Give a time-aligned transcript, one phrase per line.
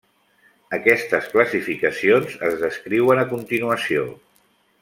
[0.77, 4.09] Aquestes classificacions es descriuen a continuació.